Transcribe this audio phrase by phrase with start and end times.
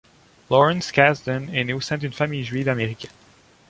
[0.49, 3.11] Lawrence Kasdan est né au sein d'une famille juive américaine.